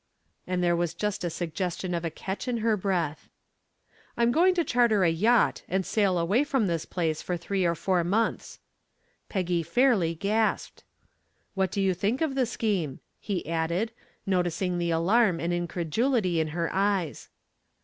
[0.47, 3.29] and there was just a suggestion of a catch in her breath.
[4.17, 7.75] "I'm going to charter a yacht and sail away from this place for three or
[7.75, 8.57] four months."
[9.29, 10.83] Peggy fairly gasped.
[11.53, 13.91] "What do you think of the scheme?" he added,
[14.25, 17.29] noticing the alarm and incredulity in her eyes.